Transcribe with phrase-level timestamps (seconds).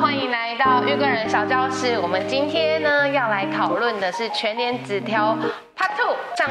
[0.00, 1.98] 欢迎来到玉桂人小教室。
[2.00, 5.36] 我们今天呢要来讨论的是全年只挑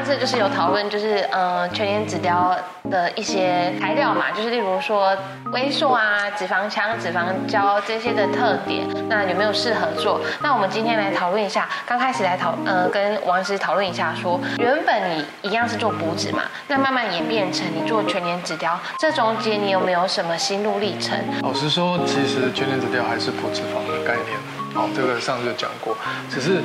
[0.02, 2.56] 上次就是有讨论，就是呃全脸纸雕
[2.90, 5.16] 的一些材料嘛，就是例如说
[5.52, 10.20] 微塑啊、脂肪枪、脂肪胶这些的特点，那有没有适合做？
[10.40, 21.16] 那我们今天来讨论一下，刚开始来讨呃跟王医师讨论一下，说原本你一样是做补脂嘛，那慢慢演变成你做全脸纸雕，这中间你有没有什么心路历程？
[21.42, 24.36] 老实说，其实全脸纸雕还是补脂肪的概念，
[24.74, 25.96] 好，这个上次就讲过，
[26.28, 26.60] 只是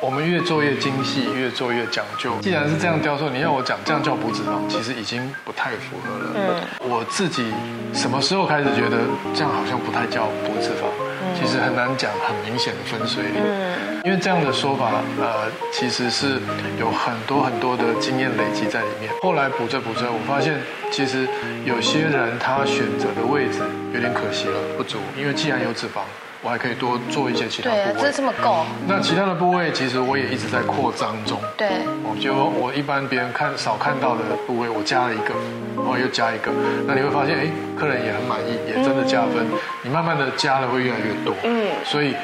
[0.00, 2.32] 我们越做越精细，越做越讲究。
[2.40, 6.30] 既然是这样雕塑，你要我讲这样叫补脂肪，其实已经不太符合了。
[6.36, 7.52] 嗯，我自己
[7.92, 8.98] 什么时候开始觉得
[9.34, 10.86] 这样好像不太叫补脂肪？
[11.34, 13.42] 其实很难讲很明显的分水岭。
[13.44, 16.38] 嗯，因为这样的说法，呃，其实是
[16.78, 19.10] 有很多很多的经验累积在里面。
[19.20, 20.60] 后来补着补着，我发现
[20.92, 21.26] 其实
[21.64, 23.58] 有些人他选择的位置
[23.92, 24.98] 有点可惜了，不足。
[25.18, 26.06] 因为既然有脂肪。
[26.42, 28.64] 我还可以多做一些其他部位，这这么够。
[28.86, 31.40] 那其他的部位，其实我也一直在扩张中。
[31.56, 31.68] 对，
[32.04, 35.34] 我就我一般别人看少看到的部位，我加了一个，
[35.76, 36.52] 然后又加一个，
[36.86, 39.44] 那你会发现，哎，客人也很满意，也真的加分。
[39.82, 42.14] 你慢慢的加的会越来越多，嗯，所以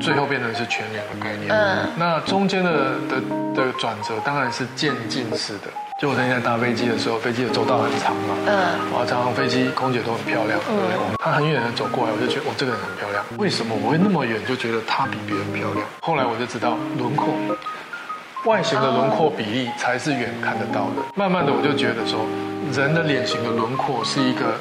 [0.00, 1.50] 最后变成是全脸的概念。
[1.50, 3.20] 嗯，那中间的的
[3.54, 5.68] 的转折当然是渐进式的。
[6.00, 8.54] 就我曾经在搭飞机的时候，飞机的走道很长嘛，嗯，
[8.94, 10.76] 哇，常常飞机空姐都很漂亮，嗯，
[11.18, 13.24] 她很远的走过来，我就觉得，哇，这个人很漂亮。
[13.36, 15.84] 为什么我会那么远就觉得她比别人漂亮？
[16.00, 17.34] 后来我就知道，轮廓，
[18.44, 21.02] 外形的轮廓比例才是远看得到的。
[21.16, 22.24] 慢慢的，我就觉得说，
[22.72, 24.54] 人的脸型的轮廓是一个。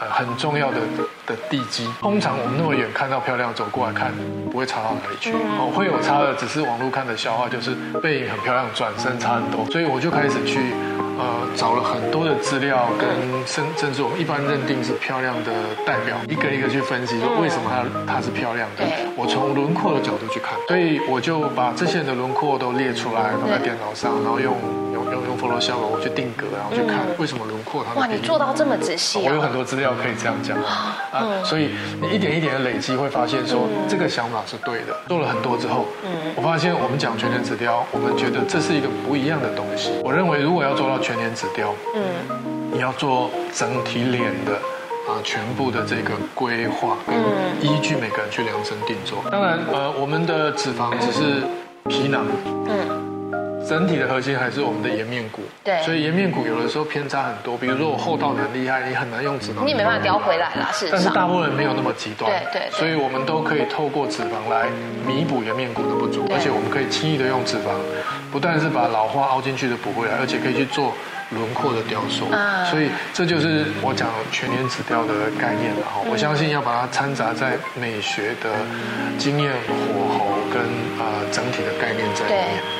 [0.00, 0.78] 呃，很重要的
[1.26, 1.88] 的地基。
[2.00, 4.12] 通常我们那么远看到漂亮，走过来看
[4.50, 5.32] 不会差到哪里去。
[5.32, 9.66] 哦，会有差的，只是网络看的笑话，就是背影很漂亮，转身差很多。
[9.72, 10.72] 所以我就开始去。
[11.18, 13.08] 呃，找了很多的资料，跟
[13.44, 15.50] 甚甚至我们一般认定是漂亮的
[15.84, 18.84] 代表，一个一个去分析，说为什么它它是漂亮的。
[19.16, 24.54] 我从轮廓的角度去看，所以我就把这些人的轮廓都列出来，放在电脑上，然后用
[24.94, 27.98] 用用用 Photoshop 我去定格，然后去看为什么轮廓它。
[27.98, 29.18] 哇，你做到这么仔细！
[29.18, 30.94] 我有很多资料可以这样讲啊，
[31.42, 34.94] 所以你一点一点的累积，会发现说这个想法是对的。
[35.08, 39.90] 做了很多之后，嗯，我发现我们讲全脸指标，我们觉得这是一个不一样的东西。
[40.04, 40.96] 我认为如果要做到。
[41.08, 44.52] 全脸纸雕，嗯，你要做整体脸的
[45.08, 47.14] 啊，全部的这个规划，嗯，
[47.62, 49.24] 依据每个人去量身定做。
[49.30, 51.44] 当然，呃，我们的脂肪只是
[51.88, 52.26] 皮囊，
[52.68, 53.07] 嗯。
[53.68, 57.56] 整体的核心还是我们的颜面骨，对，所以颜面骨有的时候偏差很多。
[57.58, 60.88] 比如说我厚道很厉害，你很难用脂肪，你也没办法雕回来啦，是。
[60.90, 62.70] 但是大部分人没有那么极端，对对。
[62.70, 64.68] 所以我们都可以透过脂肪来
[65.06, 67.76] 弥补颜面骨的不足，而且我们可以轻易的用脂肪，
[68.32, 70.94] 不但是把老化凹进去的补回来，而且可以去做
[71.30, 72.30] 轮廓的雕塑。
[72.30, 72.64] 啊。
[72.64, 76.00] 所以这就是我讲全脸纸雕的概念了哈。
[76.10, 78.48] 我相信要把它掺杂在美学的
[79.18, 80.62] 经验、火候跟
[80.96, 82.77] 呃整体的概念在里面。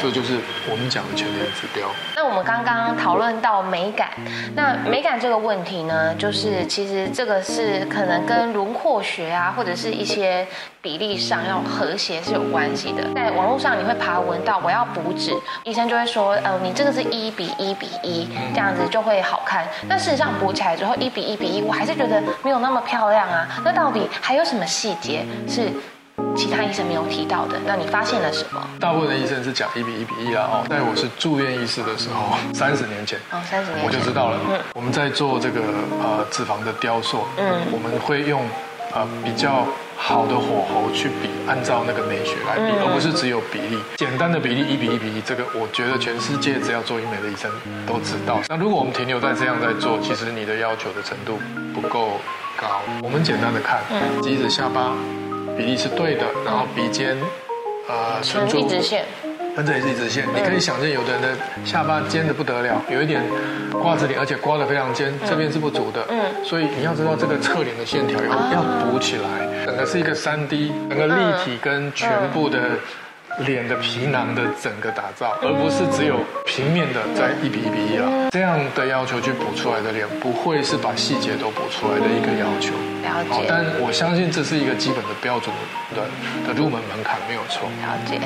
[0.00, 0.38] 这就是
[0.70, 1.88] 我们讲的全脸指标。
[2.16, 4.10] 那我们刚刚讨论到美感，
[4.54, 10.46] 那美感这个问题呢，就是其实这个是可能跟轮廓学啊，或者是一些
[10.80, 13.02] 比例上要和谐是有关系的。
[13.14, 15.32] 在网络上你会爬文到我要补脂，
[15.64, 19.66] 医生就会说，呃，你这个是一比一比一，这样子就会好看。
[19.88, 23.46] 但事实上补起来之后一比一比一，我还是觉得没有那么漂亮啊。
[23.64, 25.70] 那到底还有什么细节是？
[26.36, 28.60] 其他医生没有提到的，那你发现了什么？
[28.80, 34.38] 大部分的医生是讲一比一比一啊，哦，在我是住院医师的时候， 三十年前，哦，三十年，我就知道了。
[34.50, 35.60] 嗯，我们在做这个
[36.02, 38.42] 呃脂肪的雕塑，嗯，我们会用
[38.92, 47.50] 呃比较好的火候去比，按照那个美学来比，而不是只有比例，简单的比例一比一比一，这个我觉得全世界只要做医美的医生
[47.86, 48.40] 都知道。
[48.48, 51.38] 那如果我们停留在这样在做，其实你的要求的程度
[51.72, 52.20] 不够
[52.56, 52.82] 高。
[53.02, 54.92] 我们简单的看，嗯，鼻子下巴。
[55.56, 57.16] 比例是对的，然后鼻尖，
[57.88, 59.04] 呃，唇珠，一直线，
[59.56, 60.26] 跟这也是一直线。
[60.34, 61.28] 你可以想见，有的人的
[61.64, 63.22] 下巴尖的不得了，有一点
[63.72, 66.04] 瓜子脸，而且刮得非常尖，这边是不足的。
[66.08, 71.14] 嗯，所以你要知道这个侧脸的线条要要补起来，整个是一个三 D，整个立
[71.44, 72.58] 体跟全部的。
[73.38, 82.74] 脸的皮囊的整个打造，而不是只有平面的在一比一比一啊，这样的要求去补出来的脸，不会是把细节都补出来的一个要求。
[83.02, 83.46] 了解。
[83.48, 85.54] 但我相信这是一个基本的标准
[85.94, 86.02] 的
[86.46, 87.68] 的入门门槛，没有错。
[87.82, 88.20] 了解。